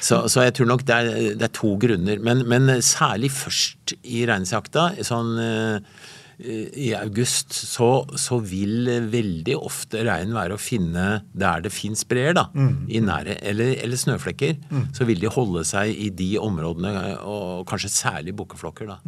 [0.00, 2.20] Så, så jeg tror nok det er, det er to grunner.
[2.22, 5.98] Men, men særlig først i reinsjakta, sånn eh,
[6.38, 12.36] i august, så, så vil veldig ofte regn være å finne der det fins breer,
[12.38, 12.44] da.
[12.54, 14.54] I nære, eller, eller snøflekker.
[14.94, 16.92] Så vil de holde seg i de områdene,
[17.26, 19.00] og kanskje særlig bukkeflokker, da.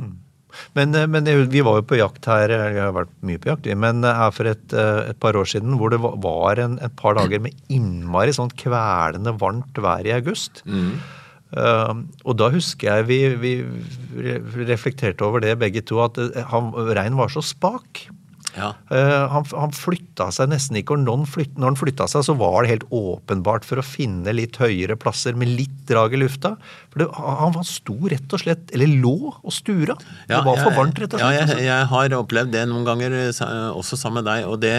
[0.75, 3.69] Men, eh, men vi var jo på jakt her, jeg har vært mye på jakt,
[3.79, 6.97] men eh, her for et, eh, et par år siden hvor det var en, et
[6.99, 10.65] par dager med innmari sånn kvelende varmt vær i august.
[10.67, 10.99] Eh,
[11.59, 13.55] og da husker jeg vi, vi
[14.71, 18.07] reflekterte over det begge to, at eh, han, Rein var så spak.
[18.57, 18.73] Ja.
[18.91, 22.35] Eh, han, han flytta seg nesten ikke, og når han, når han flytta seg, så
[22.39, 26.55] var det helt åpenbart for å finne litt høyere plasser med litt drag i lufta.
[26.91, 29.99] For det, han, han sto rett og slett, eller lå og stura.
[30.31, 31.39] det var for varmt, rett og slett.
[31.39, 31.59] Ja, altså.
[31.59, 34.49] jeg, jeg har opplevd det noen ganger, eh, også sammen med deg.
[34.51, 34.77] Og det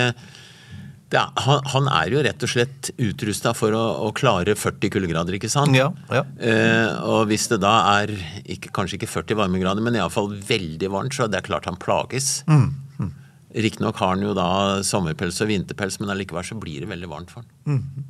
[1.19, 5.35] er, han, han er jo rett og slett utrusta for å, å klare 40 kuldegrader,
[5.35, 5.75] ikke sant?
[5.75, 6.21] Ja, ja.
[6.39, 8.13] Eh, og hvis det da er
[8.45, 12.43] ikke, kanskje ikke 40 varmegrader, men iallfall veldig varmt, så det er klart han plages.
[12.47, 12.69] Mm,
[13.51, 14.45] Riktignok har han jo da
[14.87, 18.05] sommerpels og vinterpels, men allikevel så blir det veldig varmt for han.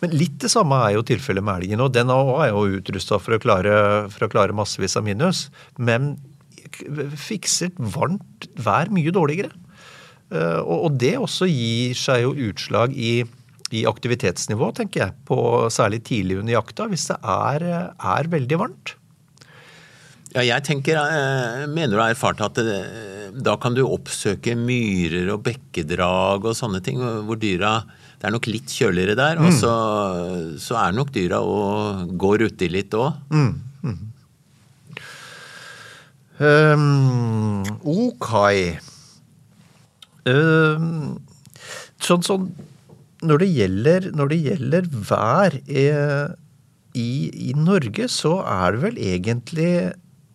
[0.00, 1.82] Men litt det samme er jo tilfellet med elgen.
[1.82, 5.48] Og den er jo utrusta for, å klare- for å klare massevis av minus.
[5.76, 6.12] Men
[7.18, 9.50] fikser varmt vær mye dårligere.
[10.30, 13.24] Eh, Og, det også gir seg jo utslag i
[13.70, 15.36] i aktivitetsnivå, tenker jeg, på
[15.70, 17.64] særlig tidlig under jakta, hvis det er,
[17.94, 18.96] er veldig varmt.
[20.34, 22.80] Ja, jeg tenker, eh, mener du har erfart at det,
[23.46, 27.84] da kan du oppsøke myrer og bekkedrag og sånne ting, hvor dyra
[28.20, 29.70] Det er nok litt kjøligere der, og så,
[30.60, 33.14] så er nok dyra og går uti litt òg.
[36.40, 38.28] Um, ok.
[40.28, 41.20] Um,
[42.02, 42.50] sånn, sånn
[43.26, 46.30] når det gjelder, når det gjelder vær eh,
[46.96, 47.10] i,
[47.50, 49.72] i, Norge, så er det vel egentlig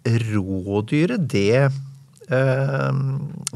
[0.06, 3.02] rådyret det eh,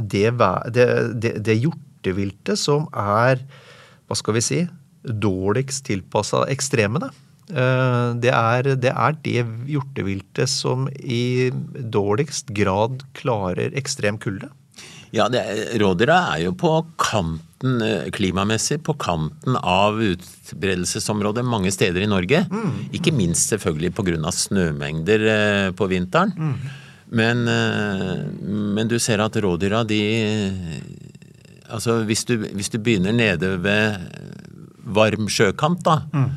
[0.01, 0.25] det,
[0.73, 0.87] det,
[1.21, 3.43] det, det hjorteviltet som er,
[4.09, 4.61] hva skal vi si,
[5.03, 7.11] dårligst tilpassa ekstremene.
[7.49, 14.49] Eh, det er, det er det hjorteviltet som i dårligst grad klarer ekstrem kulde.
[15.15, 15.27] Ja,
[15.81, 22.43] rådyra er jo på kanten eh, klimamessig, på kanten av utbredelsesområdet mange steder i Norge.
[22.51, 22.75] Mm.
[22.99, 24.31] Ikke minst selvfølgelig pga.
[24.31, 26.35] snømengder eh, på vinteren.
[26.37, 26.53] Mm.
[27.09, 27.39] Men,
[28.77, 29.97] men, du ser at rådyra, de
[31.73, 33.97] Altså hvis du, hvis du begynner nede ved
[34.85, 36.03] varm sjøkant, da.
[36.13, 36.29] Mm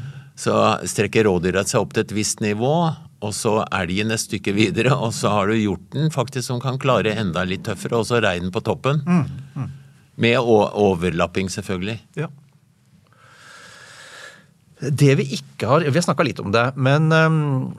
[0.42, 0.54] så
[0.88, 2.74] strekker rådyra seg opp til et visst nivå,
[3.22, 7.14] og så elgen et stykke videre, og så har du hjorten faktisk som kan klare
[7.18, 9.02] enda litt tøffere, og så reinen på toppen.
[9.06, 9.70] Mm, mm.
[10.22, 12.00] Med overlapping, selvfølgelig.
[12.18, 12.28] Ja.
[14.82, 17.72] Det vi ikke har Vi har snakka litt om det, men um,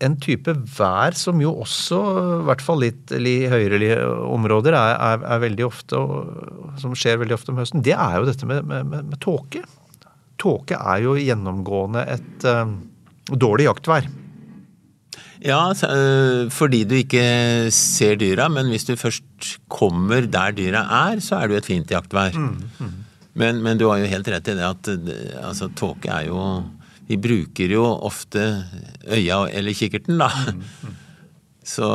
[0.00, 2.00] en type vær som jo også,
[2.40, 4.00] i hvert fall litt i høyere
[4.32, 8.18] områder, er, er, er, veldig ofte, og, som skjer veldig ofte om høsten, det er
[8.18, 9.64] jo dette med, med, med, med tåke
[10.40, 12.68] tåke er jo gjennomgående et uh,
[13.32, 14.08] dårlig jaktvær.
[15.44, 17.26] Ja, eh, fordi du ikke
[17.74, 21.70] ser dyra, men hvis du først kommer der dyra er, så er det jo et
[21.72, 22.36] fint jaktvær.
[22.36, 22.94] Mm, mm.
[23.36, 24.88] Men, men, du har jo helt rett i det at
[25.44, 26.40] altså, tåke er jo
[27.06, 28.64] Vi bruker jo ofte
[29.04, 30.30] øya eller kikkerten, da.
[30.32, 30.94] Mm, mm.
[31.76, 31.90] så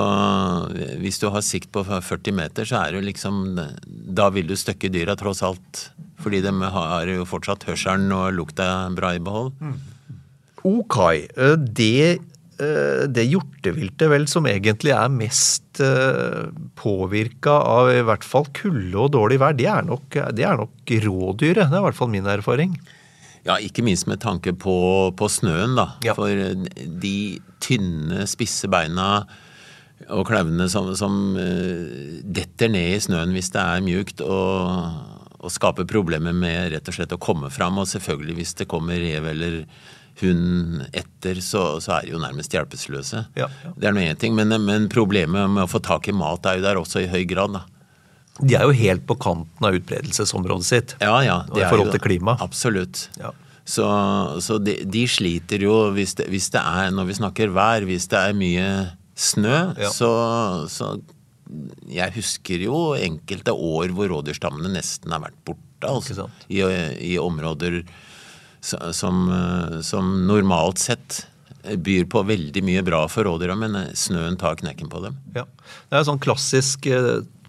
[1.01, 3.41] hvis du har sikt på 40 meter, så er det jo liksom
[3.89, 5.89] Da vil du støkke dyra tross alt
[6.21, 9.55] fordi de har jo fortsatt hørselen og lukta bra i behold.
[9.57, 9.79] Mm.
[10.67, 10.97] Ok.
[11.35, 12.19] Eh, det, eh,
[13.11, 19.13] det hjorteviltet vel som egentlig er mest eh, påvirka av i hvert fall kulde og
[19.15, 21.69] dårlig vær, det er nok, det er nok rådyret.
[21.69, 22.75] Det er i hvert fall min erfaring.
[23.47, 24.75] Ja, ikke minst med tanke på,
[25.17, 25.87] på snøen, da.
[26.05, 26.13] Ja.
[26.17, 27.15] For de
[27.63, 29.23] tynne, spisse beina
[30.11, 35.87] og klauvene som, som detter ned i snøen hvis det er mjukt, og og skaper
[35.89, 37.79] problemer med rett og slett å komme fram.
[37.81, 39.63] Og selvfølgelig hvis det kommer rev eller
[40.21, 43.25] hund etter, så, så er de jo nærmest hjelpeløse.
[43.39, 43.73] Ja, ja.
[43.77, 46.59] Det er nå én ting, men, men, problemet med å få tak i mat er
[46.59, 47.55] jo der også i høy grad.
[47.55, 47.63] da.
[48.41, 52.37] De er jo helt på kanten av utbredelsesområdet sitt ja, ja, i forhold til klima.
[52.41, 53.07] Absolutt.
[53.19, 53.33] Ja.
[53.67, 53.85] Så,
[54.41, 58.09] så de, de, sliter jo hvis det, hvis det, er, når vi snakker vær, hvis
[58.11, 58.69] det er mye
[59.15, 59.57] snø,
[59.93, 60.11] så,
[60.71, 60.95] så
[61.91, 65.67] jeg husker jo enkelte år hvor rådyrstammene nesten har vært borte.
[65.87, 67.81] Altså, i, i, områder
[68.61, 69.25] som,
[69.81, 71.25] som, normalt sett
[71.75, 75.17] byr på veldig mye bra for rådyra, men snøen tar knekken på dem.
[75.35, 75.45] Ja.
[75.89, 76.87] Det er en sånn klassisk,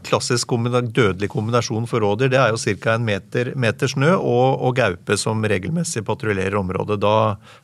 [0.04, 2.32] klassisk kombina dødelig kombinasjon for rådyr.
[2.32, 2.96] Det er jo ca.
[2.96, 7.00] en meter, meter, snø og, og, gaupe som regelmessig patruljerer området.
[7.02, 7.16] Da,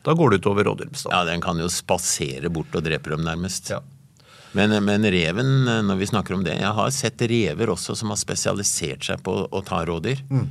[0.05, 1.17] da går det utover rådyrbestanden.
[1.17, 3.73] Ja, den kan jo spasere bort og drepe dem, nærmest.
[3.73, 3.81] Ja.
[4.57, 5.51] Men, men, reven,
[5.85, 9.43] når vi snakker om det Jeg har sett rever også som har spesialisert seg på
[9.45, 10.23] å ta rådyr.
[10.29, 10.47] Mm.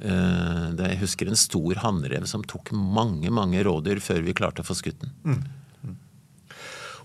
[0.00, 4.68] Eh, jeg husker en stor hannrev som tok mange, mange rådyr før vi klarte å
[4.68, 5.12] få skutt den.
[5.24, 5.42] Mm.
[5.84, 5.98] mm.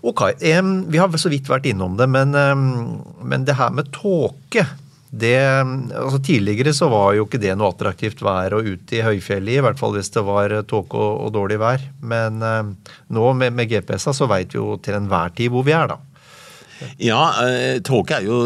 [0.06, 2.32] Ok, Vi har så vidt vært innom det, men,
[3.22, 4.66] men det her med tåke
[5.16, 5.38] det,
[5.96, 9.62] altså Tidligere så var jo ikke det noe attraktivt vær å ute i høyfjellet i,
[9.64, 11.84] hvert fall hvis det var tåke og, og, dårlig vær.
[12.02, 15.94] Men nå med, med GPS-a så veit vi jo til enhver tid hvor vi er,
[15.94, 16.00] da.
[17.00, 18.40] Ja, uh, tåke er jo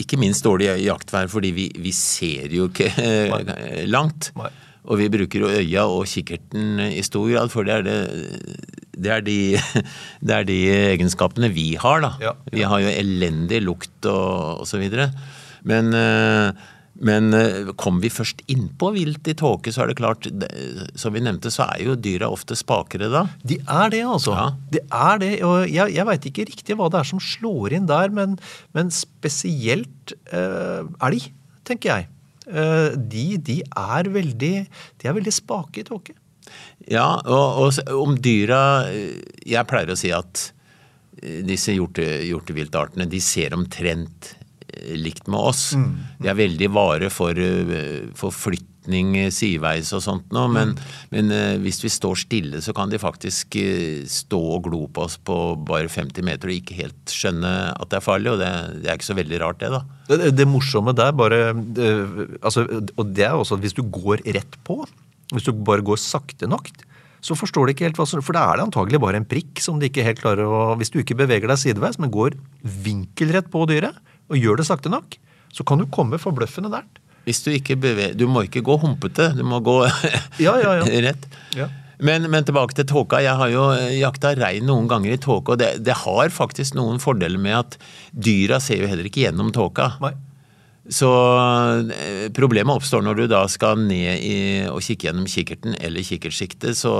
[0.00, 2.90] ikke minst dårlig jaktvær fordi vi, vi ser jo ikke
[3.30, 3.86] Nei.
[3.90, 4.32] langt.
[4.38, 4.50] Nei.
[4.84, 7.94] Og vi bruker øya og kikkerten i stor grad, for det er, det,
[9.00, 9.38] det er, de,
[10.26, 10.58] det er de,
[10.92, 12.12] egenskapene vi har, da.
[12.20, 12.52] Ja, ja.
[12.52, 15.08] Vi har jo elendig lukt og, og så videre.
[15.64, 16.52] Men, eh,
[17.02, 20.28] men eh, kom vi først innpå vilt i tåke, så er det klart
[20.98, 23.24] Som vi nevnte, så er jo dyra ofte spakere da.
[23.42, 24.34] De er det, altså.
[24.36, 24.46] Ja.
[24.70, 27.90] De er det, og Jeg, jeg veit ikke riktig hva det er som slår inn
[27.90, 28.38] der, men,
[28.76, 31.26] men spesielt uh, elg,
[31.66, 32.10] tenker jeg.
[32.46, 34.54] Uh, de, de, er veldig,
[35.00, 36.14] de er veldig spake i tåke.
[36.92, 40.50] Ja, og, og om dyra Jeg pleier å si at
[41.24, 44.34] disse hjorte, hjorteviltartene de ser omtrent
[45.00, 45.66] likt med oss.
[45.78, 45.90] Mm.
[46.20, 50.74] De er veldig vare for, eh, for, flytten retning eh, sideveis og sånt noe, men,
[51.10, 55.04] men eh, hvis vi står stille, så kan de faktisk eh, stå og glo på
[55.04, 58.50] oss på bare 50 meter og ikke helt skjønne at det er farlig, og det,
[58.82, 59.82] det er ikke så veldig rart, det, da.
[60.08, 62.66] Det, det morsomme der bare eh, altså,
[62.98, 64.82] Og det er også at hvis du går rett på,
[65.32, 66.68] hvis du bare går sakte nok,
[67.24, 69.62] så forstår de ikke helt hva som For da er det antagelig bare en prikk
[69.64, 72.36] som de ikke helt klarer å Hvis du ikke beveger deg sideveis, men går
[72.84, 73.96] vinkelrett på dyret,
[74.30, 75.16] og gjør det sakte nok,
[75.54, 77.00] så kan du komme forbløffende nært.
[77.24, 79.78] Hvis du ikke beveger Du må ikke gå humpete, du må gå
[80.44, 80.84] Ja, ja, ja.
[81.06, 81.24] rett.
[81.56, 81.70] Ja.
[82.04, 83.20] Men, men tilbake til tåka.
[83.22, 83.64] Jeg har jo
[83.96, 87.76] jakta rein noen ganger i tåke, og det, det har faktisk noen fordeler med at
[88.12, 89.92] dyra ser jo heller ikke gjennom tåka.
[90.02, 90.12] Nei.
[90.92, 91.08] Så
[91.96, 94.34] eh, problemet oppstår når du da skal ned i,
[94.68, 96.92] og kikke gjennom kikkerten eller kikkertsiktet, så,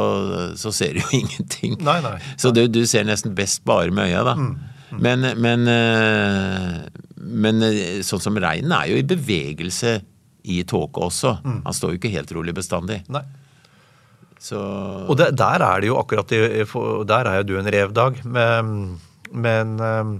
[0.56, 1.76] så ser du jo ingenting.
[1.84, 2.16] Nei, nei.
[2.40, 4.38] Så du, du ser nesten best bare med øya, da.
[4.94, 6.84] Men, men, eh,
[7.24, 9.96] men eh, sånn som reinen er jo i bevegelse
[10.44, 11.38] i tåke også.
[11.44, 13.00] Han står jo ikke helt rolig bestandig.
[13.08, 13.22] Nei.
[14.44, 14.58] Så
[15.08, 16.28] Og det, der er det jo akkurat
[17.08, 18.18] Der er jo du en revdag.
[18.28, 18.74] Men,
[19.32, 20.10] men, eh,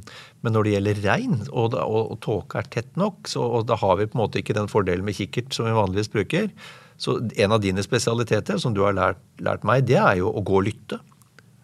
[0.44, 3.76] men når det gjelder rein, og, og, og tåke er tett nok, så, og da
[3.80, 6.48] har vi på en måte ikke den fordelen med kikkert som vi vanligvis bruker.
[7.00, 10.42] Så en av dine spesialiteter, som du har lært, lært meg, det er jo å
[10.46, 11.00] gå og lytte.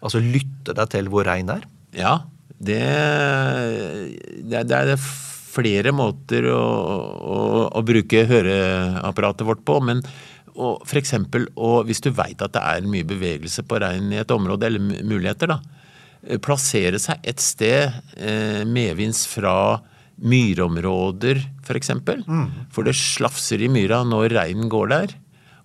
[0.03, 1.65] Altså lytte deg til hvor rein er.
[1.97, 2.19] Ja,
[2.61, 2.81] det,
[4.45, 4.95] det, er- det er
[5.51, 7.39] flere måter å, å,
[7.75, 9.79] å bruke høreapparatet vårt på.
[9.83, 10.03] Men
[10.51, 14.19] og for eksempel, og hvis du veit at det er mye bevegelse på reinen i
[14.19, 15.61] et område, eller muligheter, da.
[16.27, 17.87] eh, Plassere seg et sted
[18.17, 19.79] eh, medvinds fra
[20.21, 22.19] myrområder, for eksempel.
[22.75, 25.15] For det slafser i myra når reinen går der.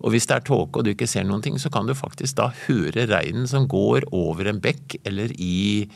[0.05, 2.37] Og hvis det er tåke og du ikke ser noen ting, så kan du faktisk
[2.39, 5.89] da høre reinen som går over en bekk eller i,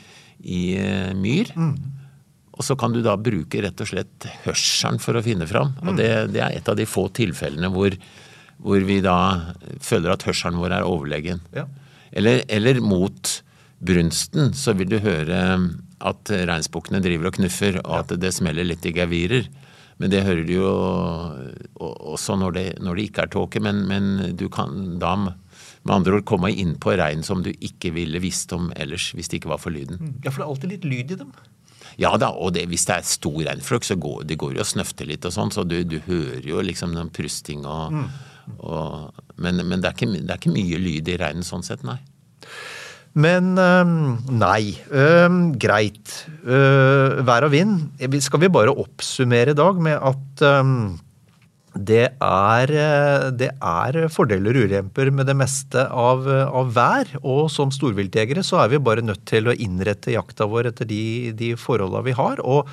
[0.42, 1.54] i eh, myr.
[2.60, 5.72] Og så kan du da bruke rett og slett hørselen for å finne fram.
[5.80, 7.96] Og det, det er et av de få tilfellene hvor,
[8.60, 9.16] hvor vi da
[9.80, 11.40] føler at hørselen vår er overlegen.
[11.56, 11.64] Ja.
[12.12, 13.38] Eller, eller mot
[13.80, 15.40] brunsten så vil du høre
[16.04, 19.48] at reinsbukkene driver og knuffer, og at det smeller litt i gevirer.
[20.00, 20.68] Men det hører du jo
[21.80, 23.60] også når det, når det ikke er tåke.
[23.64, 27.92] Men, men du kan da med andre ord komme inn på rein som du ikke
[27.96, 30.00] ville visst om ellers hvis det ikke var for lyden.
[30.24, 31.32] ja, for det er alltid litt lyd i dem.
[31.98, 34.68] Ja da, og det, hvis det er stor reinflokk, så går det går jo og
[34.68, 37.96] snøfter litt og sånn, så du, du hører jo liksom den prusting og,
[38.58, 41.80] og Men, men det, er ikke, det er ikke mye lyd i reinen sånn sett,
[41.86, 41.96] nei.
[43.18, 44.76] Men øhm, nei.
[44.92, 46.12] Øhm, greit.
[46.44, 47.88] Vær og vind.
[48.22, 51.00] Skal vi bare oppsummere i dag med at øhm,
[51.74, 57.12] det er, øh, det er fordeler og ulemper med det meste av, av vær.
[57.22, 61.30] Og som storviltjegere så er vi bare nødt til å innrette jakta vår etter de,
[61.36, 62.42] de forholda vi har.
[62.42, 62.66] Og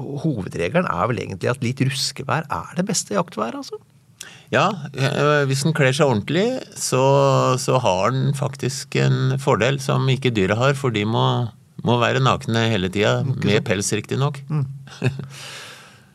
[0.00, 3.80] hovedregelen er vel egentlig at litt ruskevær er det beste jaktværet, altså.
[4.50, 4.66] Ja,
[4.98, 7.04] eh, hvis den kler seg ordentlig, så,
[7.62, 11.24] så har den faktisk en fordel som ikke dyra har, for de må,
[11.86, 14.42] må være nakne hele tida, med pels riktignok.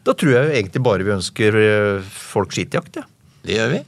[0.06, 3.08] Da tror jeg jo egentlig bare vi ønsker øh, folk skittjakt, ja.
[3.46, 3.80] Det gjør vi.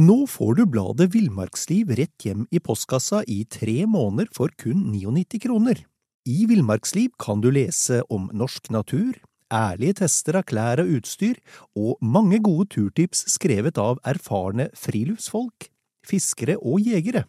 [0.00, 5.42] Nå får du bladet Villmarksliv rett hjem i postkassa i tre måneder for kun 99
[5.46, 5.82] kroner.
[6.26, 9.14] I Villmarksliv kan du lese om norsk natur,
[9.54, 11.38] ærlige tester av klær og utstyr,
[11.78, 15.70] og mange gode turtips skrevet av erfarne friluftsfolk,
[16.06, 17.28] fiskere og jegere.